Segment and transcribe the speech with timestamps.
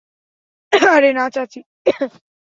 [0.93, 1.59] আরে না চাচী।